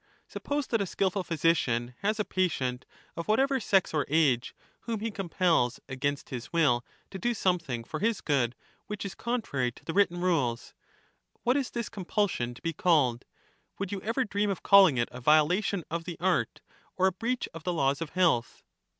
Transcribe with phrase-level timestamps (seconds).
[0.27, 4.55] Suppose that a skilful physician has a patient, of A phy whatever sex or age,
[4.87, 8.55] whom he compels against his will to ^^^ijl^ed do something for his good
[8.87, 10.73] which is contrary to the written for curing rules;
[11.43, 13.25] what is this compulsion to be called?
[13.77, 16.61] Would you *^^"^^ ever dream of calling it a violation of the art,
[16.97, 18.63] or a breach wm; of the laws of health